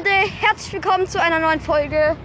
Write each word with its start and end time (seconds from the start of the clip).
Leute, 0.00 0.32
herzlich 0.40 0.72
willkommen 0.72 1.06
zu 1.06 1.20
einer 1.20 1.40
neuen 1.40 1.60
Folge. 1.60 2.16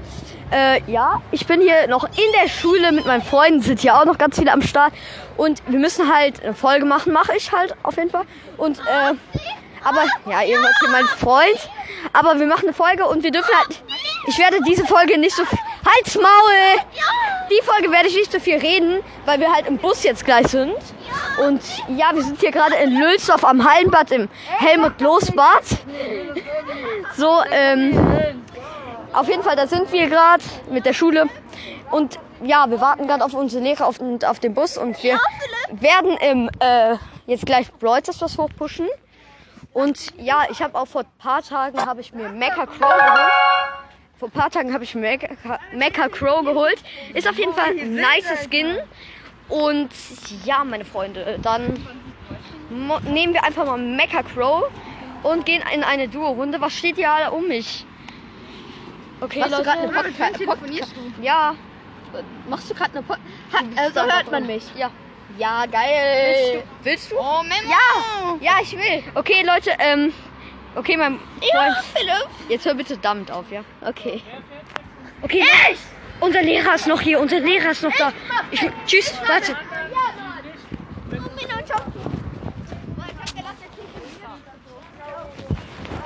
Äh, 0.50 0.79
ja, 0.89 1.21
ich 1.31 1.46
bin 1.46 1.59
hier 1.59 1.88
noch 1.88 2.05
in 2.05 2.32
der 2.42 2.48
Schule 2.48 2.94
mit 2.94 3.05
meinen 3.05 3.21
Freunden, 3.21 3.62
sind 3.62 3.82
hier 3.82 3.98
auch 3.98 4.05
noch 4.05 4.17
ganz 4.17 4.39
viele 4.39 4.54
am 4.54 4.62
Start. 4.62 4.94
Und 5.36 5.62
wir 5.67 5.79
müssen 5.79 6.13
halt 6.13 6.41
eine 6.41 6.53
Folge 6.53 6.85
machen, 6.85 7.11
mache 7.11 7.35
ich 7.35 7.51
halt 7.51 7.75
auf 7.83 7.97
jeden 7.97 8.11
Fall. 8.11 8.23
Und, 8.55 8.79
äh, 8.79 9.13
aber, 9.83 10.05
ja, 10.25 10.41
ihr 10.43 10.61
seid 10.61 10.73
hier 10.79 10.89
mein 10.89 11.05
Freund. 11.05 11.69
Aber 12.13 12.40
wir 12.40 12.47
machen 12.47 12.63
eine 12.63 12.74
Folge 12.74 13.06
und 13.08 13.24
wir 13.24 13.31
dürfen 13.31 13.53
halt, 13.53 13.83
ich 14.28 14.37
werde 14.37 14.62
diese 14.65 14.85
Folge 14.85 15.19
nicht 15.19 15.35
so 15.35 15.44
Halt's 15.86 16.16
Maul! 16.16 16.81
Die 17.52 17.63
Folge 17.63 17.91
werde 17.91 18.08
ich 18.08 18.16
nicht 18.16 18.31
so 18.31 18.40
viel 18.40 18.58
reden, 18.58 19.04
weil 19.26 19.40
wir 19.40 19.54
halt 19.54 19.68
im 19.68 19.77
Bus 19.77 20.04
jetzt 20.04 20.26
gleich 20.26 20.48
sind. 20.48 20.73
Und 21.45 21.62
ja, 21.95 22.09
wir 22.13 22.23
sind 22.23 22.40
hier 22.40 22.52
gerade 22.52 22.76
in 22.76 22.98
Lülsdorf 22.98 23.44
am 23.44 23.63
Hallenbad 23.63 24.12
im 24.12 24.30
Helmut-Los-Bad. 24.48 25.63
So, 27.16 27.44
ähm, 27.52 28.36
auf 29.14 29.28
jeden 29.28 29.44
Fall, 29.44 29.56
da 29.56 29.68
sind 29.68 29.92
wir 29.92 30.09
gerade 30.09 30.44
mit 30.72 30.86
der 30.88 30.94
Schule. 30.94 31.28
Und 31.92 32.20
ja, 32.42 32.70
wir 32.70 32.81
warten 32.81 33.08
gerade 33.08 33.23
auf 33.23 33.34
unsere 33.34 33.64
Lehrer 33.64 33.86
auf, 33.86 34.00
und 34.00 34.26
auf 34.26 34.40
den 34.40 34.56
Bus. 34.56 34.78
Und 34.78 35.02
wir 35.04 35.20
werden 35.72 36.17
im, 36.17 36.50
äh, 36.59 36.95
jetzt 37.28 37.45
gleich 37.45 37.72
Brawl 37.73 38.02
was 38.06 38.38
hochpushen. 38.38 38.88
Und 39.72 40.17
ja, 40.17 40.45
ich 40.50 40.62
habe 40.64 40.78
auch 40.80 40.88
vor 40.88 41.02
ein 41.02 41.17
paar 41.20 41.44
Tagen 41.44 41.86
habe 41.86 42.02
ich 42.02 42.12
mir 42.12 42.30
Mecha 42.30 42.66
Crow 42.66 42.80
geholt. 42.80 43.84
Vor 44.20 44.30
ein 44.30 44.32
paar 44.32 44.50
Tagen 44.50 44.74
habe 44.74 44.84
ich 44.84 44.96
Mecha, 44.96 45.28
Mecha 45.74 46.08
Crow 46.08 46.44
geholt. 46.46 46.82
Ist 47.14 47.28
auf 47.28 47.38
jeden 47.38 47.54
Fall 47.54 47.72
ein 47.72 47.96
nice 47.96 48.46
Skin. 48.50 48.78
Und 49.50 49.90
ja, 50.46 50.64
meine 50.64 50.86
Freunde, 50.86 51.38
dann 51.42 51.86
nehmen 53.12 53.34
wir 53.34 53.44
einfach 53.44 53.66
mal 53.66 53.78
Mecha 53.78 54.23
Crow 54.23 54.64
und 55.23 55.46
gehen 55.46 55.62
in 55.73 55.84
eine 55.84 56.08
Duo-Runde. 56.08 56.62
Was 56.62 56.73
steht 56.73 56.96
hier 56.96 57.12
alle 57.12 57.32
um 57.32 57.48
mich? 57.48 57.86
Okay, 59.22 59.40
Machst 59.40 59.54
du 59.54 59.58
Leute. 59.58 59.70
gerade 59.70 59.82
eine 59.82 59.92
Podcast? 59.92 60.36
Telefonierst 60.38 60.95
Ja, 61.22 61.56
Machst 62.48 62.70
du 62.70 62.73
gerade 62.73 62.92
eine 62.92 63.02
Podcast? 63.02 63.66
Also 63.76 64.02
hört 64.02 64.32
man 64.32 64.45
mich. 64.45 64.64
Ja. 64.78 64.89
Ja, 65.38 65.66
geil. 65.66 66.64
Willst 66.84 67.11
du? 67.11 67.16
Oh, 67.17 67.42
Memo. 67.44 67.70
Ja, 67.70 68.36
ja, 68.39 68.54
ich 68.61 68.72
will. 68.72 69.04
Okay, 69.16 69.44
Leute, 69.45 69.72
ähm, 69.80 70.14
okay, 70.76 70.98
mein 70.98 71.20
Ja, 71.42 71.73
Freund. 71.73 71.86
Philipp. 71.94 72.50
Jetzt 72.50 72.66
hör 72.66 72.73
bitte 72.73 72.98
damit 72.98 73.31
auf, 73.31 73.45
ja? 73.52 73.64
Okay. 73.81 74.22
Okay, 75.22 75.40
Leute, 75.40 75.80
unser 76.20 76.42
Lehrer 76.42 76.76
ist 76.76 76.88
noch 76.88 77.02
hier, 77.02 77.20
unser 77.20 77.40
Lehrer 77.40 77.72
ist 77.72 77.84
noch 77.84 77.94
da. 77.98 78.12
Ich, 78.52 78.62
tschüss, 78.86 79.14
warte. 79.28 79.56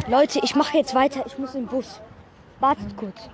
Leute, 0.08 0.39
ich 0.42 0.56
mache 0.56 0.76
jetzt 0.78 0.95
weiter. 0.95 1.23
Ich 1.28 1.38
muss 1.38 1.54
im 1.54 1.67
Bus. 1.67 2.02
Wartet 2.59 2.98
kurz. 2.98 3.30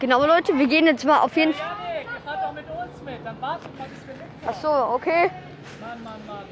Genau, 0.00 0.24
Leute, 0.24 0.56
wir 0.58 0.66
gehen 0.66 0.86
jetzt 0.86 1.04
mal 1.04 1.18
auf 1.18 1.36
jeden 1.36 1.52
Fall. 1.52 1.66
Janik, 1.92 2.08
ihr 2.10 2.20
fahrt 2.22 2.42
doch 2.42 2.52
mit 2.54 2.64
uns 2.64 3.02
mit. 3.04 3.18
Dann 3.22 3.38
wartet 3.42 3.78
man 3.78 3.90
bis 3.90 4.06
wir 4.06 4.14
mit. 4.14 4.24
Ach 4.46 4.54
so, 4.54 4.68
okay. 4.94 5.30
Mann, 5.78 6.02
Mann, 6.02 6.26
Mann. 6.26 6.44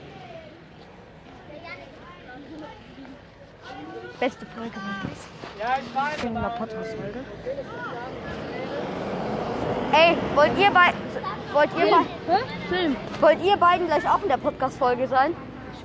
Beste 4.20 4.44
Folge 4.54 4.72
das. 4.74 5.28
Ja, 5.58 5.78
ich 5.80 5.94
weiß. 5.94 6.24
In 6.24 6.36
einer 6.36 6.50
Podcast-Folge. 6.50 7.24
Ey, 9.92 10.16
wollt 10.34 10.58
ihr 10.58 10.70
beiden. 10.70 11.00
Wollt 11.54 11.70
ihr, 11.78 11.90
bei, 11.90 12.36
Film. 12.68 12.96
wollt 13.20 13.42
ihr 13.42 13.56
beiden 13.56 13.86
gleich 13.86 14.06
auch 14.10 14.22
in 14.22 14.28
der 14.28 14.36
Podcast-Folge 14.36 15.08
sein? 15.08 15.34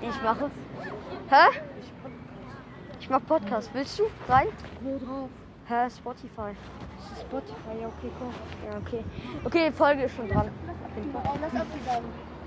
Die 0.01 0.07
ich 0.07 0.21
mache. 0.21 0.51
Hä? 1.29 1.59
Ich 2.99 3.09
mach 3.09 3.25
Podcast. 3.25 3.69
Willst 3.73 3.99
du 3.99 4.03
rein? 4.27 4.47
Wo 4.81 4.97
drauf? 4.97 5.29
Hä? 5.67 5.89
Spotify. 5.89 6.51
Das 6.97 7.11
ist 7.17 7.21
Spotify, 7.21 7.81
ja, 7.81 7.87
okay, 7.87 8.11
komm. 8.19 8.33
Ja, 8.69 8.77
okay. 8.77 9.03
Okay, 9.45 9.69
die 9.69 9.75
Folge 9.75 10.03
ist 10.03 10.15
schon 10.15 10.27
dran. 10.27 10.49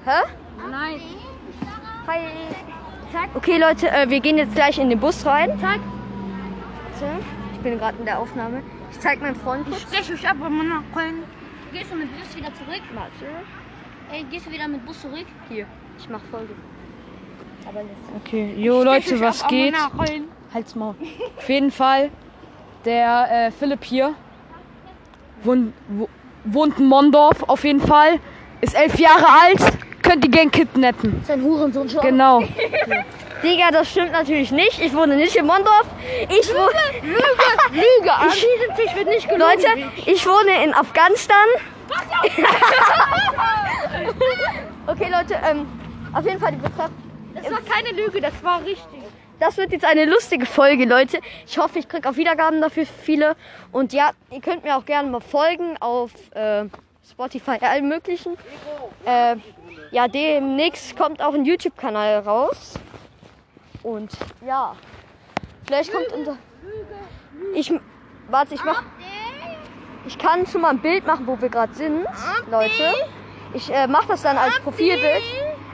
Hä? 0.04 0.22
Nein. 0.70 1.00
Hi. 2.06 2.18
Okay, 3.34 3.58
Leute, 3.58 3.90
äh, 3.90 4.08
wir 4.08 4.20
gehen 4.20 4.36
jetzt 4.36 4.54
gleich 4.54 4.78
in 4.78 4.90
den 4.90 5.00
Bus 5.00 5.24
rein. 5.24 5.58
So, 7.00 7.06
Ich 7.54 7.60
bin 7.60 7.78
gerade 7.78 7.98
in 7.98 8.04
der 8.04 8.18
Aufnahme. 8.18 8.62
Ich 8.90 9.00
zeig 9.00 9.20
meinen 9.20 9.36
Freund 9.36 9.66
kurz. 9.66 9.82
Stech 9.82 10.12
euch 10.12 10.28
ab, 10.28 10.36
wenn 10.40 10.52
man 10.56 10.68
nachkommen. 10.68 11.24
Gehst 11.72 11.90
du 11.92 11.96
mit 11.96 12.08
Bus 12.18 12.36
wieder 12.36 12.52
zurück? 12.54 12.82
Warte. 12.94 13.26
Ey, 14.12 14.24
gehst 14.30 14.46
du 14.46 14.50
wieder 14.52 14.68
mit 14.68 14.84
Bus 14.86 15.00
zurück? 15.00 15.26
Hier. 15.48 15.66
Ich 15.98 16.08
mach 16.08 16.20
Folge. 16.30 16.54
Aber 17.68 17.80
jetzt. 17.80 17.90
Okay, 18.24 18.54
jo 18.56 18.82
Leute, 18.84 19.18
was 19.20 19.46
geht? 19.48 19.74
Halt's 20.54 20.74
Maul. 20.74 20.94
Auf 21.36 21.48
jeden 21.48 21.70
Fall, 21.72 22.10
der 22.86 23.28
äh, 23.30 23.50
Philipp 23.50 23.84
hier 23.84 24.14
wohnt, 25.42 25.74
wo, 25.88 26.08
wohnt 26.44 26.78
in 26.78 26.86
Mondorf, 26.86 27.42
auf 27.46 27.64
jeden 27.64 27.80
Fall. 27.80 28.18
Ist 28.60 28.74
elf 28.74 28.98
Jahre 28.98 29.26
alt, 29.42 29.60
könnt 30.02 30.24
ihr 30.24 30.30
gern 30.30 30.50
kidnappen. 30.50 31.22
Sein 31.26 31.42
Hurensohn 31.42 31.90
schon. 31.90 32.00
Genau. 32.00 32.42
Digga, 33.42 33.70
das 33.70 33.90
stimmt 33.90 34.12
natürlich 34.12 34.50
nicht. 34.50 34.80
Ich 34.80 34.94
wohne 34.94 35.16
nicht 35.16 35.36
in 35.36 35.44
Mondorf. 35.46 35.84
Ich 36.22 36.48
wohne. 36.54 36.80
Lüge! 37.02 37.20
Lüge! 37.72 38.12
An 38.12 38.28
diesem 38.30 38.74
Tisch 38.76 38.94
wird 38.96 39.08
nicht 39.08 39.28
gelogen. 39.28 39.52
Leute, 39.52 39.68
ich 40.06 40.26
wohne 40.26 40.64
in 40.64 40.72
Afghanistan. 40.72 41.44
okay, 44.86 45.10
Leute, 45.10 45.38
ähm, 45.48 45.66
auf 46.14 46.24
jeden 46.24 46.40
Fall 46.40 46.52
die 46.52 46.58
Betreff. 46.58 46.90
Das 47.34 47.50
war 47.50 47.60
keine 47.60 47.90
Lüge, 47.90 48.20
das 48.20 48.32
war 48.42 48.60
richtig. 48.60 49.05
Das 49.38 49.58
wird 49.58 49.72
jetzt 49.72 49.84
eine 49.84 50.06
lustige 50.06 50.46
Folge, 50.46 50.86
Leute. 50.86 51.20
Ich 51.46 51.58
hoffe, 51.58 51.78
ich 51.78 51.88
kriege 51.88 52.08
auch 52.08 52.16
Wiedergaben 52.16 52.60
dafür 52.60 52.86
viele. 52.86 53.36
Und 53.70 53.92
ja, 53.92 54.10
ihr 54.30 54.40
könnt 54.40 54.64
mir 54.64 54.76
auch 54.76 54.84
gerne 54.84 55.10
mal 55.10 55.20
folgen 55.20 55.76
auf 55.78 56.10
äh, 56.34 56.64
Spotify, 57.08 57.58
allen 57.60 57.88
möglichen. 57.88 58.36
Äh, 59.04 59.36
ja, 59.90 60.08
demnächst 60.08 60.96
kommt 60.96 61.20
auch 61.20 61.34
ein 61.34 61.44
YouTube-Kanal 61.44 62.20
raus. 62.20 62.74
Und 63.82 64.10
ja, 64.44 64.74
vielleicht 65.66 65.92
kommt 65.92 66.12
unser. 66.12 66.38
Ich 67.54 67.72
warte, 68.28 68.54
ich 68.54 68.64
mach. 68.64 68.82
Ich 70.06 70.18
kann 70.18 70.46
schon 70.46 70.62
mal 70.62 70.70
ein 70.70 70.80
Bild 70.80 71.06
machen, 71.06 71.26
wo 71.26 71.40
wir 71.40 71.48
gerade 71.48 71.74
sind, 71.74 72.06
Leute. 72.50 72.94
Ich 73.52 73.72
äh, 73.72 73.86
mache 73.86 74.08
das 74.08 74.22
dann 74.22 74.38
als 74.38 74.58
Profilbild. 74.60 75.22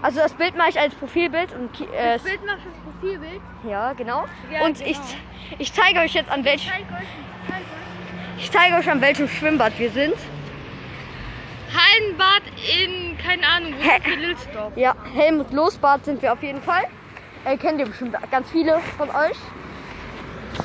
Also 0.03 0.19
das 0.19 0.35
Bild 0.35 0.57
mache 0.57 0.71
ich 0.71 0.79
als 0.79 0.95
Profilbild 0.95 1.53
und 1.55 1.81
äh, 1.81 2.15
Das 2.15 2.23
Bild 2.23 2.45
macht 2.45 2.59
das 2.59 2.93
Profilbild. 2.93 3.41
ja, 3.69 3.93
genau. 3.93 4.25
Ja, 4.51 4.65
und 4.65 4.81
ich, 4.81 4.97
genau. 4.97 5.07
ich 5.59 5.73
zeige 5.73 6.01
euch 6.01 6.15
jetzt 6.15 6.31
an 6.31 6.45
welchem 6.45 6.71
ich 8.39 8.51
zeige 8.51 8.75
euch 8.75 8.91
an 8.91 9.01
welchem 9.01 9.29
Schwimmbad 9.29 9.79
wir 9.79 9.91
sind. 9.91 10.15
Hallenbad 11.73 12.43
in, 12.77 13.17
keine 13.17 13.47
Ahnung, 13.47 13.75
wo 13.79 14.11
Lülsdorf? 14.21 14.77
Ja, 14.77 14.97
Helmut 15.15 15.53
Losbad 15.53 16.05
sind 16.05 16.21
wir 16.21 16.33
auf 16.33 16.43
jeden 16.43 16.61
Fall. 16.61 16.83
Äh, 17.45 17.57
kennt 17.57 17.79
ihr 17.79 17.87
bestimmt 17.87 18.17
ganz 18.31 18.51
viele 18.51 18.81
von 18.99 19.09
euch. 19.11 19.37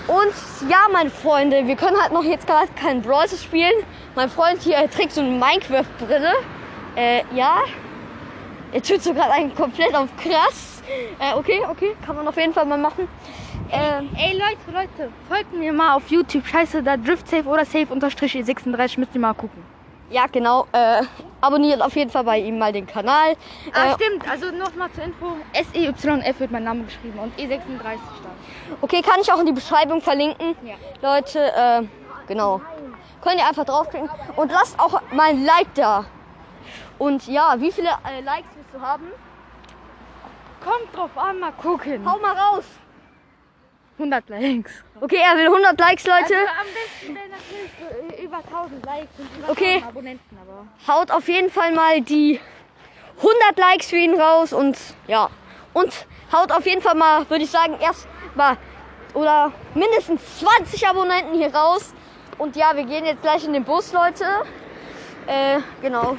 Und 0.08 0.70
ja, 0.70 0.80
meine 0.92 1.10
Freunde, 1.10 1.68
wir 1.68 1.76
können 1.76 1.98
halt 2.02 2.12
noch 2.12 2.24
jetzt 2.24 2.48
gerade 2.48 2.68
keinen 2.74 3.02
Brawl 3.04 3.30
spielen. 3.30 3.84
Mein 4.16 4.30
Freund 4.30 4.62
hier 4.62 4.76
er 4.76 4.90
trägt 4.90 5.14
so 5.14 5.22
eine 5.22 5.30
Minecraft-Brille. 5.30 6.34
Äh, 6.96 7.22
ja. 7.36 7.60
Er 8.72 8.82
tut 8.84 9.02
so 9.02 9.14
gerade 9.14 9.32
einen 9.32 9.54
komplett 9.56 9.94
auf 9.96 10.10
krass. 10.18 10.82
Äh, 11.20 11.34
okay, 11.36 11.62
okay, 11.70 11.96
kann 12.06 12.16
man 12.16 12.28
auf 12.28 12.38
jeden 12.38 12.54
Fall 12.54 12.66
mal 12.66 12.78
machen. 12.78 13.08
Ähm, 13.72 14.10
Ey 14.18 14.34
Leute, 14.34 14.58
Leute, 14.72 15.12
folgt 15.28 15.54
mir 15.54 15.74
mal 15.74 15.96
auf 15.96 16.08
YouTube. 16.10 16.46
Scheiße, 16.48 16.82
da 16.84 16.96
Driftsafe 16.96 17.46
oder 17.48 17.66
Safe-36 17.66 19.00
müsst 19.00 19.14
ihr 19.14 19.20
mal 19.22 19.34
gucken. 19.34 19.64
ja, 20.10 20.26
genau. 20.32 20.68
Äh, 20.72 21.02
abonniert 21.42 21.82
auf 21.82 21.96
jeden 21.96 22.10
Fall 22.10 22.24
bei 22.24 22.40
ihm 22.40 22.58
mal 22.58 22.72
den 22.72 22.88
Kanal. 22.88 23.36
Ah, 23.74 23.92
Äh, 23.92 23.96
stimmt. 23.96 24.30
Also 24.30 24.52
nochmal 24.52 24.90
zur 24.94 25.04
Info. 25.04 25.26
S-E-Y-F 25.54 26.40
wird 26.40 26.52
mein 26.52 26.64
Name 26.64 26.84
geschrieben 26.84 27.20
und 27.20 27.36
E36 27.38 27.60
stand. 27.82 28.80
Okay, 28.82 29.02
kann 29.02 29.20
ich 29.22 29.32
auch 29.32 29.40
in 29.40 29.48
die 29.48 29.52
Beschreibung 29.54 30.02
verlinken. 30.02 30.56
Ja. 30.64 30.76
Leute, 31.02 31.40
äh, 31.54 31.82
genau. 32.28 32.62
Könnt 33.22 33.38
ihr 33.40 33.48
einfach 33.48 33.66
draufklicken. 33.66 34.10
Und 34.38 34.52
lasst 34.52 34.80
auch 34.80 35.02
mal 35.12 35.30
ein 35.32 35.44
Like 35.44 35.74
da. 35.74 36.06
Und 37.00 37.28
ja, 37.28 37.56
wie 37.60 37.72
viele 37.72 37.90
äh, 37.90 38.22
Likes 38.22 38.50
willst 38.56 38.74
du 38.74 38.82
haben? 38.82 39.08
Kommt 40.64 40.96
drauf 40.96 41.16
an, 41.18 41.40
mal 41.40 41.52
gucken. 41.52 42.10
Hau 42.10 42.18
mal 42.20 42.36
raus. 42.36 42.66
100 43.98 44.30
Likes. 44.30 44.72
Okay, 45.00 45.20
er 45.24 45.38
will 45.38 45.48
100 45.48 45.80
Likes, 45.80 46.06
Leute. 46.06 46.22
Also 46.22 46.36
am 46.36 46.68
besten 46.74 47.16
wäre 47.16 47.30
natürlich 47.30 48.20
äh, 48.20 48.24
über 48.24 48.38
1000 48.38 48.86
Likes 48.86 49.20
und 49.20 49.38
über 49.38 49.50
Okay. 49.50 49.74
1000 49.76 49.88
Abonnenten, 49.88 50.38
aber... 50.42 50.68
Haut 50.88 51.12
auf 51.12 51.28
jeden 51.28 51.50
Fall 51.50 51.72
mal 51.72 52.02
die 52.02 52.40
100 53.18 53.58
Likes 53.58 53.88
für 53.88 53.98
ihn 53.98 54.20
raus. 54.20 54.54
Und 54.54 54.78
ja. 55.08 55.30
Und 55.74 56.08
haut 56.32 56.52
auf 56.52 56.66
jeden 56.66 56.82
Fall 56.82 56.96
mal, 56.96 57.28
würde 57.30 57.44
ich 57.44 57.52
sagen, 57.52 57.78
erst 57.80 58.08
mal 58.36 58.58
oder 59.14 59.52
mindestens 59.74 60.22
20 60.40 60.88
Abonnenten 60.88 61.36
hier 61.36 61.54
raus. 61.54 61.94
Und 62.38 62.56
ja, 62.56 62.76
wir 62.76 62.84
gehen 62.84 63.06
jetzt 63.06 63.22
gleich 63.24 63.44
in 63.46 63.54
den 63.54 63.64
Bus, 63.64 63.94
Leute. 63.94 64.26
Äh, 65.26 65.60
genau. 65.82 66.16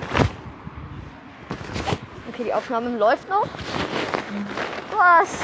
Okay, 2.38 2.44
die 2.44 2.54
Aufnahme 2.54 2.96
läuft 2.96 3.28
noch. 3.28 3.48
Was? 4.96 5.40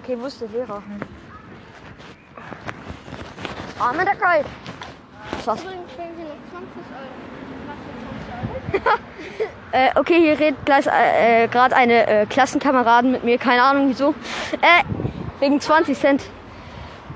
Okay, 0.00 0.16
wo 0.16 0.26
ist 0.26 0.40
der 0.40 0.46
Lehrer? 0.50 0.80
Arme 3.80 4.04
der 4.04 4.14
Geil. 4.14 4.44
Was? 5.44 5.64
Äh, 9.70 9.90
okay, 9.96 10.18
hier 10.18 10.40
redet 10.40 10.66
äh, 10.66 11.44
äh, 11.44 11.48
gerade 11.48 11.76
eine 11.76 12.06
äh, 12.06 12.26
Klassenkameradin 12.26 13.12
mit 13.12 13.24
mir, 13.24 13.36
keine 13.36 13.62
Ahnung 13.62 13.90
wieso. 13.90 14.14
Äh, 14.62 14.82
wegen 15.40 15.60
20 15.60 15.98
Cent. 15.98 16.22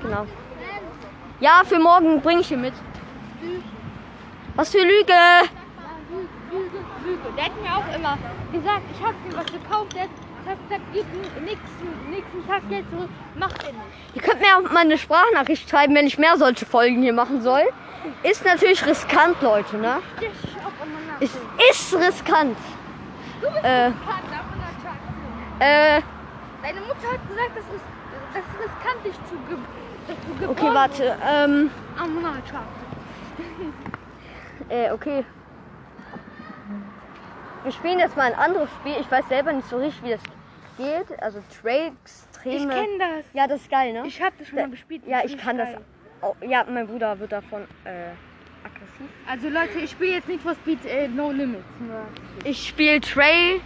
Genau. 0.03 0.27
Ja, 1.39 1.63
für 1.65 1.79
morgen 1.79 2.21
bringe 2.21 2.41
ich 2.41 2.49
hier 2.49 2.57
mit. 2.57 2.73
Was 4.55 4.69
für 4.69 4.83
Lüge? 4.83 5.13
Lüge, 7.03 7.17
Lüge. 7.23 7.35
Der 7.37 7.45
hat 7.45 7.61
mir 7.61 7.75
auch 7.75 7.95
immer 7.95 8.17
gesagt, 8.51 8.83
ich 8.93 9.05
hab 9.05 9.13
dir 9.23 9.37
was 9.37 9.45
gekauft, 9.45 9.93
der 9.95 10.03
hat 10.03 10.57
gesagt, 10.67 10.93
mir 10.93 11.03
nächsten, 11.41 12.09
nächsten 12.09 12.47
Tag 12.47 12.67
Geld 12.69 12.85
zurück, 12.89 13.09
macht 13.35 13.63
er 13.63 13.71
nicht. 13.71 14.15
Ihr 14.15 14.21
könnt 14.21 14.41
mir 14.41 14.57
auch 14.57 14.71
mal 14.71 14.81
eine 14.81 14.97
Sprachnachricht 14.97 15.69
schreiben, 15.69 15.95
wenn 15.95 16.07
ich 16.07 16.17
mehr 16.17 16.37
solche 16.37 16.65
Folgen 16.65 17.01
hier 17.01 17.13
machen 17.13 17.41
soll. 17.41 17.63
Ist 18.23 18.43
natürlich 18.45 18.85
riskant, 18.85 19.41
Leute, 19.41 19.77
ne? 19.77 19.99
Ich. 20.19 21.29
Es 21.69 21.93
ist 21.93 21.95
riskant. 21.95 22.57
Du 23.41 23.47
bist 23.49 23.63
Äh. 23.63 23.85
riskant. 23.85 23.97
Äh, 25.59 26.01
Deine 26.61 26.79
Mutter 26.81 27.11
hat 27.11 27.27
gesagt, 27.27 27.51
das 27.55 27.65
ist, 27.75 27.85
das 28.33 28.43
ist 28.43 28.59
riskant, 28.59 29.05
dich 29.05 29.13
zu 29.29 29.35
ge 29.47 29.57
dass 30.05 30.17
du 30.27 30.33
geboren 30.33 30.49
okay, 30.49 30.73
warte. 30.73 31.17
Ähm. 31.25 31.71
Am 31.97 32.23
äh, 34.69 34.91
okay. 34.91 35.23
Wir 37.63 37.71
spielen 37.71 37.99
jetzt 37.99 38.17
mal 38.17 38.23
ein 38.33 38.37
anderes 38.37 38.69
Spiel. 38.81 38.95
Ich 38.99 39.09
weiß 39.09 39.27
selber 39.29 39.53
nicht 39.53 39.67
so 39.69 39.77
richtig, 39.77 40.03
wie 40.03 40.09
das 40.11 40.21
geht. 40.77 41.19
Also 41.21 41.41
Trail 41.61 41.91
Ich 41.93 42.01
Extreme. 42.01 42.73
kenne 42.73 42.97
das. 42.99 43.25
Ja, 43.33 43.47
das 43.47 43.61
ist 43.61 43.71
geil, 43.71 43.93
ne? 43.93 44.03
Ich 44.05 44.21
hab 44.21 44.37
das 44.37 44.47
schon 44.47 44.57
mal 44.57 44.69
gespielt. 44.69 45.03
ja, 45.07 45.21
ich 45.23 45.37
kann 45.37 45.57
das. 45.57 45.69
Auch, 46.21 46.35
ja, 46.41 46.65
mein 46.69 46.87
Bruder 46.87 47.17
wird 47.19 47.31
davon 47.31 47.63
äh, 47.85 48.11
aggressiv. 48.63 49.09
Also 49.29 49.49
Leute, 49.49 49.79
ich 49.79 49.91
spiele 49.91 50.13
jetzt 50.13 50.27
nicht 50.27 50.41
for 50.41 50.55
Speed 50.55 50.85
äh, 50.85 51.07
No 51.07 51.31
Limits. 51.31 51.63
Nur 51.79 52.05
Ich 52.43 52.67
spiele 52.67 52.99
Trail. 53.01 53.59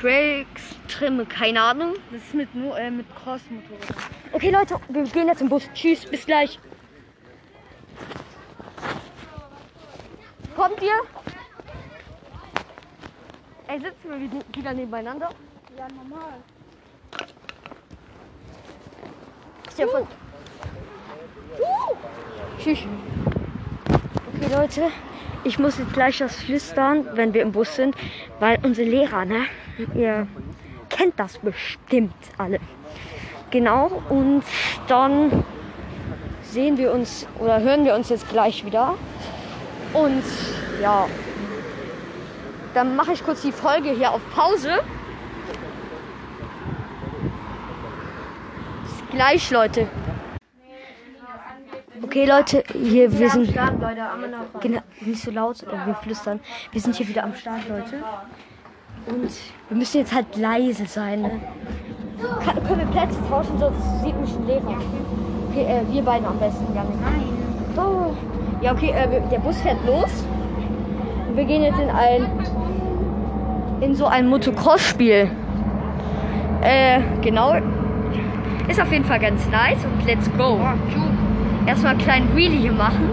Trail 0.00 0.44
Extreme, 0.52 1.24
keine 1.24 1.60
Ahnung. 1.62 1.94
Das 2.10 2.20
ist 2.22 2.34
mit, 2.34 2.54
nur, 2.54 2.78
äh, 2.78 2.90
mit 2.90 3.06
Cross-Motorrad. 3.16 3.96
Okay, 4.32 4.50
Leute, 4.50 4.76
wir 4.88 5.02
gehen 5.04 5.28
jetzt 5.28 5.40
im 5.40 5.48
Bus. 5.48 5.68
Tschüss, 5.74 6.04
bis 6.04 6.26
gleich. 6.26 6.58
Kommt 10.54 10.82
ihr? 10.82 11.35
Ey, 13.68 13.80
sitzen 13.80 14.10
wir 14.10 14.20
wieder- 14.20 14.74
nebeneinander? 14.74 15.28
Ja, 15.76 15.86
normal. 15.88 16.34
Ist 19.68 19.78
ja 19.78 19.86
voll. 19.88 20.06
Tschüss. 22.62 22.78
Okay, 23.88 24.54
Leute, 24.54 24.82
ich 25.44 25.58
muss 25.58 25.78
jetzt 25.78 25.92
gleich 25.92 26.18
das 26.18 26.36
flüstern, 26.36 27.08
wenn 27.14 27.34
wir 27.34 27.42
im 27.42 27.52
Bus 27.52 27.74
sind, 27.74 27.96
weil 28.38 28.58
unsere 28.62 28.88
Lehrer, 28.88 29.24
ne? 29.24 29.46
Ihr 29.94 30.28
kennt 30.88 31.18
das 31.18 31.38
bestimmt 31.38 32.14
alle. 32.38 32.60
Genau, 33.50 34.02
und 34.08 34.44
dann 34.86 35.44
sehen 36.42 36.78
wir 36.78 36.92
uns 36.92 37.26
oder 37.40 37.60
hören 37.60 37.84
wir 37.84 37.94
uns 37.94 38.08
jetzt 38.10 38.28
gleich 38.28 38.64
wieder. 38.64 38.94
Und 39.92 40.22
ja, 40.80 41.06
dann 42.76 42.94
mache 42.94 43.12
ich 43.12 43.24
kurz 43.24 43.40
die 43.40 43.52
Folge 43.52 43.90
hier 43.90 44.10
auf 44.10 44.20
Pause. 44.34 44.80
Bis 48.82 49.10
gleich, 49.10 49.50
Leute. 49.50 49.88
Okay, 52.02 52.26
Leute, 52.26 52.62
hier, 52.74 53.10
wir 53.18 53.30
sind. 53.30 53.52
Genau, 54.60 54.80
nicht 55.00 55.22
so 55.22 55.30
laut, 55.30 55.64
wir 55.86 55.94
flüstern. 55.94 56.40
Wir 56.70 56.80
sind 56.82 56.94
hier 56.94 57.08
wieder 57.08 57.24
am 57.24 57.34
Start, 57.34 57.66
Leute. 57.68 58.04
Und 59.06 59.30
wir 59.70 59.76
müssen 59.76 59.98
jetzt 59.98 60.14
halt 60.14 60.36
leise 60.36 60.84
sein. 60.84 61.22
Ne? 61.22 61.40
Kann, 62.44 62.62
können 62.66 62.80
wir 62.80 62.86
Plätze 62.88 63.18
tauschen, 63.30 63.58
sonst 63.58 64.02
sieht 64.02 64.20
mich 64.20 64.34
ein 64.34 64.46
Lehrer. 64.46 64.76
Okay, 65.50 65.64
äh, 65.64 65.82
wir 65.94 66.02
beiden 66.02 66.26
am 66.26 66.38
besten, 66.38 66.74
Janik. 66.74 67.00
Nein. 67.00 67.72
Doch. 67.74 68.14
Ja, 68.60 68.72
okay, 68.72 68.90
äh, 68.90 69.10
wir- 69.10 69.20
der 69.20 69.38
Bus 69.38 69.56
fährt 69.62 69.78
los. 69.86 70.10
Und 71.28 71.36
wir 71.36 71.44
gehen 71.44 71.62
jetzt 71.62 71.78
in 71.78 71.88
ein. 71.90 72.45
In 73.80 73.94
so 73.94 74.06
ein 74.06 74.28
Motocross-Spiel. 74.28 75.30
Äh, 76.62 77.00
genau. 77.22 77.54
Ist 78.68 78.80
auf 78.80 78.90
jeden 78.90 79.04
Fall 79.04 79.20
ganz 79.20 79.48
nice 79.48 79.84
und 79.84 80.06
let's 80.06 80.30
go. 80.36 80.58
Erstmal 81.66 81.92
einen 81.92 82.00
kleinen 82.00 82.36
Wheelie 82.36 82.58
hier 82.58 82.72
machen. 82.72 83.10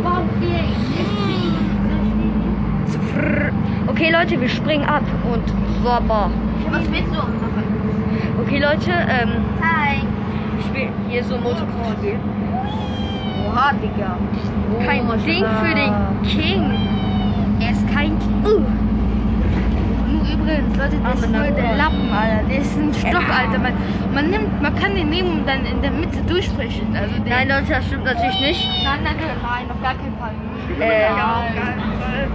Okay, 3.88 4.12
Leute, 4.12 4.40
wir 4.42 4.50
springen 4.50 4.86
ab 4.86 5.04
und 5.32 5.84
wabba. 5.84 6.32
Was 6.72 6.92
willst 6.92 7.14
du? 7.14 8.42
Okay, 8.42 8.60
Leute, 8.60 8.92
ähm, 8.92 9.30
Hi. 9.62 10.02
ich 10.60 10.66
spiele 10.66 10.90
hier 11.10 11.24
so 11.24 11.36
ein 11.36 11.44
Motocross-Spiel. 11.44 12.20
Oha, 13.48 13.72
Digga. 13.74 14.18
Kein 14.86 15.08
Ding 15.26 15.46
für 15.62 15.76
den 15.76 15.94
King. 16.24 16.64
Er 17.60 17.72
ist 17.72 17.88
kein 17.94 18.18
Kind. 18.20 18.48
Uh. 18.48 18.83
Nur 20.38 20.48
übrigens, 20.48 20.78
Leute, 20.78 20.98
das 21.04 21.22
ist 21.22 21.36
voll 21.36 21.52
der 21.52 21.76
Lappen, 21.76 22.10
Alter. 22.12 22.44
Der 22.50 22.60
ist 22.60 22.78
ein 22.78 22.94
Stock, 22.94 23.30
Alter. 23.30 23.60
Man, 23.60 23.74
man, 24.14 24.30
nimmt, 24.30 24.62
man 24.62 24.76
kann 24.76 24.96
den 24.96 25.10
nehmen 25.10 25.40
und 25.40 25.48
dann 25.48 25.66
in 25.66 25.82
der 25.82 25.92
Mitte 25.92 26.22
durchsprechen. 26.28 26.96
Also 26.96 27.14
Nein, 27.26 27.50
Leute, 27.50 27.68
das 27.70 27.86
stimmt 27.86 28.06
natürlich 28.06 28.40
nicht. 28.40 28.68
nein, 28.84 29.00
nein, 29.04 29.16
nein, 29.18 29.66
auf 29.70 29.82
gar 29.82 29.96
keinen 29.96 30.18
Fall. 30.18 30.34
Äh, 30.80 31.04
ja, 31.04 31.10
auf 31.14 31.56
gar 31.56 31.74
keinen 31.74 32.00
Fall. 32.02 32.28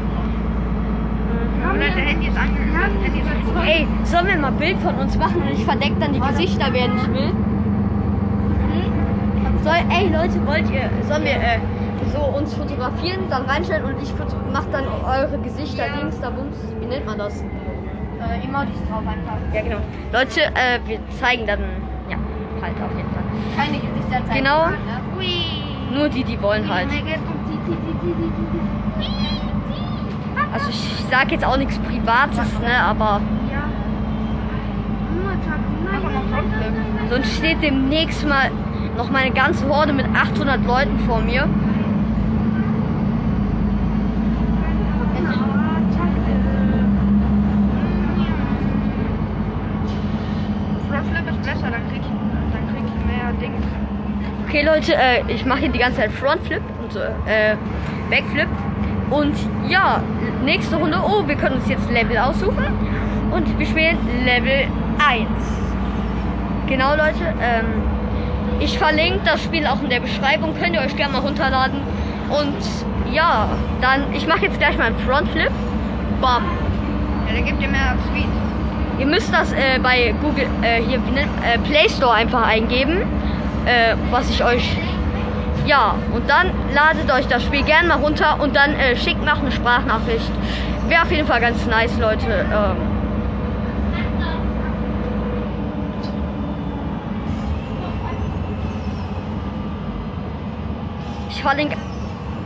Oder 1.70 1.78
der 1.78 2.04
Handy 2.04 2.28
ist 2.28 2.36
an. 2.38 2.56
Das 2.56 3.04
Handy 3.04 3.20
ist 3.20 3.28
an. 3.56 3.66
Ey, 3.66 3.86
sollen 4.04 4.26
wir 4.28 4.36
mal 4.36 4.48
ein 4.48 4.56
Bild 4.56 4.78
von 4.78 4.94
uns 4.94 5.16
machen 5.18 5.42
und 5.42 5.50
ich 5.50 5.64
verdeck 5.64 5.92
dann 5.98 6.12
die 6.12 6.20
Gesichter, 6.20 6.66
wer 6.70 6.88
nicht 6.88 7.12
will? 7.12 7.32
Soll, 9.64 9.74
ey 9.90 10.08
Leute, 10.08 10.46
wollt 10.46 10.70
ihr, 10.70 10.88
sollen 11.08 11.24
wir 11.24 11.32
äh, 11.32 11.58
so 12.12 12.20
uns 12.20 12.54
fotografieren, 12.54 13.22
dann 13.28 13.42
reinstellen 13.42 13.84
und 13.84 14.00
ich 14.00 14.08
foto 14.10 14.36
mach 14.52 14.64
dann 14.70 14.84
eure 15.04 15.38
Gesichter, 15.42 15.84
Dings, 16.00 16.20
da 16.20 16.30
Bums, 16.30 16.56
wie 16.80 16.86
nennt 16.86 17.04
man 17.06 17.18
das? 17.18 17.42
Äh, 18.20 18.44
Emojis 18.44 18.80
drauf 18.88 19.02
einfach. 19.06 19.36
Ja, 19.54 19.62
genau. 19.62 19.76
Leute, 20.12 20.40
äh, 20.40 20.80
wir 20.86 20.98
zeigen 21.20 21.46
dann, 21.46 21.60
ja, 22.10 22.16
halt 22.60 22.74
auf 22.82 22.96
jeden 22.96 23.10
Fall. 23.10 23.22
Keine 23.56 23.78
Gesichter 23.78 24.26
zeigen. 24.26 24.44
Genau. 24.44 24.66
Ne? 24.68 24.76
Hui. 25.16 25.96
Nur 25.96 26.08
die, 26.08 26.24
die 26.24 26.40
wollen 26.42 26.68
halt. 26.68 26.88
Also 30.52 30.70
ich 30.70 31.04
sag 31.10 31.30
jetzt 31.30 31.44
auch 31.44 31.56
nichts 31.56 31.78
Privates, 31.78 32.58
ne, 32.60 32.74
aber 32.80 33.20
sonst 37.10 37.36
steht 37.36 37.62
demnächst 37.62 38.26
mal 38.26 38.50
noch 38.96 39.10
meine 39.10 39.30
ganze 39.30 39.68
Horde 39.68 39.92
mit 39.92 40.06
800 40.14 40.66
Leuten 40.66 40.98
vor 41.00 41.20
mir. 41.20 41.48
Ist 51.28 51.42
besser, 51.42 51.70
dann 51.70 51.88
krieg 51.88 52.00
ich, 52.00 52.08
dann 52.52 52.68
krieg 52.74 52.84
ich 52.86 53.06
mehr 53.06 53.32
Dinge. 53.40 53.56
Okay, 54.46 54.62
Leute, 54.64 54.94
äh, 54.94 55.22
ich 55.32 55.44
mache 55.44 55.60
hier 55.60 55.68
die 55.70 55.78
ganze 55.78 55.98
Zeit 55.98 56.12
Frontflip 56.12 56.62
und 56.82 56.96
äh, 56.96 57.56
Backflip. 58.10 58.48
Und 59.10 59.34
ja, 59.68 60.02
nächste 60.44 60.76
Runde, 60.76 60.98
oh, 61.02 61.26
wir 61.26 61.36
können 61.36 61.56
uns 61.56 61.68
jetzt 61.68 61.90
Level 61.90 62.18
aussuchen. 62.18 62.64
Und 63.30 63.58
wir 63.58 63.66
spielen 63.66 63.98
Level 64.24 64.68
1. 65.06 65.28
Genau, 66.66 66.90
Leute. 66.90 67.34
Ähm, 67.40 67.82
ich 68.60 68.78
verlinke 68.78 69.20
das 69.24 69.42
Spiel 69.42 69.66
auch 69.66 69.82
in 69.82 69.90
der 69.90 70.00
Beschreibung. 70.00 70.54
Könnt 70.60 70.74
ihr 70.74 70.80
euch 70.80 70.96
gerne 70.96 71.12
mal 71.12 71.20
runterladen. 71.20 71.80
Und 72.28 73.14
ja, 73.14 73.48
dann, 73.80 74.12
ich 74.12 74.26
mache 74.26 74.46
jetzt 74.46 74.58
gleich 74.58 74.76
mal 74.76 74.86
einen 74.86 74.98
Frontflip. 74.98 75.50
Bam. 76.20 76.44
Ja, 77.26 77.34
der 77.34 77.42
gibt 77.42 77.62
dir 77.62 77.68
mehr 77.68 77.96
Speed. 78.10 78.28
Ihr 78.98 79.06
müsst 79.06 79.32
das 79.32 79.52
äh, 79.52 79.78
bei 79.80 80.14
Google, 80.20 80.46
äh, 80.62 80.82
hier, 80.82 80.98
äh, 80.98 81.58
Play 81.58 81.88
Store 81.88 82.12
einfach 82.12 82.42
eingeben, 82.46 83.02
äh, 83.64 83.94
was 84.10 84.28
ich 84.28 84.42
euch, 84.42 84.76
ja, 85.66 85.94
und 86.12 86.28
dann 86.28 86.50
ladet 86.74 87.10
euch 87.12 87.26
das 87.28 87.44
Spiel 87.44 87.62
gerne 87.62 87.88
mal 87.88 87.98
runter 87.98 88.40
und 88.40 88.56
dann 88.56 88.74
äh, 88.74 88.96
schickt 88.96 89.22
auch 89.28 89.38
eine 89.38 89.52
Sprachnachricht. 89.52 90.30
Wäre 90.88 91.02
auf 91.02 91.12
jeden 91.12 91.26
Fall 91.26 91.40
ganz 91.40 91.64
nice, 91.66 91.96
Leute. 91.98 92.26
Ähm, 92.26 92.76
ich 101.30 101.42
verlinke, 101.42 101.76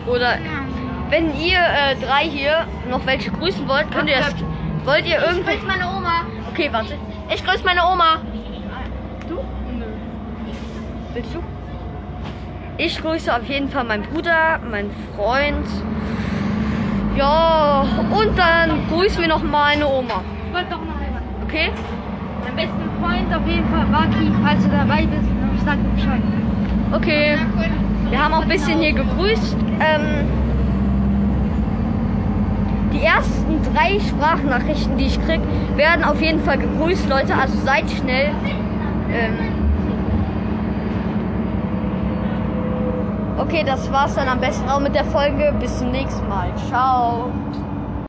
oder 0.07 0.37
wenn 1.09 1.35
ihr 1.37 1.59
äh, 1.59 1.97
drei 1.97 2.25
hier 2.25 2.67
noch 2.91 3.07
welche 3.07 3.31
grüßen 3.31 3.67
wollt, 3.69 3.91
könnt 3.91 4.11
ihr 4.11 4.19
das 4.19 4.35
Wollt 4.85 5.07
ihr 5.07 5.23
irgendwie. 5.25 5.65
meine 5.65 5.87
Oma. 5.89 6.25
Okay, 6.53 6.69
warte. 6.71 6.99
Ich 7.35 7.43
grüße 7.43 7.65
meine 7.65 7.81
Oma. 7.83 8.21
Willst 11.15 11.35
du? 11.35 11.43
Ich 12.77 13.01
grüße 13.01 13.35
auf 13.35 13.45
jeden 13.45 13.71
Fall 13.71 13.85
meinen 13.85 14.03
Bruder, 14.03 14.59
meinen 14.71 14.91
Freund. 15.17 15.67
Ja, 17.17 17.87
und 18.11 18.39
dann 18.39 18.87
grüßen 18.91 19.23
wir 19.23 19.29
noch 19.29 19.43
meine 19.43 19.87
Oma. 19.87 20.23
Ich 20.47 20.55
wollte 20.55 20.71
doch 20.71 20.79
noch 20.79 21.01
einmal. 21.01 21.23
Okay? 21.45 21.73
Mein 22.45 22.57
besten 22.57 22.91
Freund 23.01 23.35
auf 23.35 23.47
jeden 23.47 23.69
Fall, 23.71 23.87
Baki, 23.87 24.31
falls 24.45 24.63
du 24.63 24.71
dabei 24.71 25.07
bist. 25.07 25.65
sag 25.65 25.79
Bescheid. 25.95 26.21
Okay. 26.93 27.39
Wir 28.11 28.23
haben 28.23 28.35
auch 28.35 28.43
ein 28.43 28.49
bisschen 28.49 28.79
hier 28.79 28.93
gegrüßt. 28.93 29.57
Ähm, 29.81 30.29
die 33.03 33.07
ersten 33.07 33.61
drei 33.75 33.99
Sprachnachrichten, 33.99 34.97
die 34.97 35.07
ich 35.07 35.21
krieg, 35.27 35.41
werden 35.77 36.05
auf 36.05 36.21
jeden 36.23 36.41
Fall 36.41 36.59
gegrüßt, 36.59 37.09
Leute. 37.09 37.35
Also 37.35 37.59
seid 37.65 37.91
schnell. 37.91 38.31
Ähm, 39.13 39.39
okay, 43.39 43.65
das 43.67 43.91
war's 43.93 44.15
dann 44.15 44.29
am 44.29 44.41
besten 44.41 44.69
auch 44.69 44.81
mit 44.81 44.95
der 44.95 45.05
Folge. 45.05 45.53
Bis 45.59 45.79
zum 45.79 45.91
nächsten 45.91 46.29
Mal. 46.29 46.53
Ciao. 46.69 47.31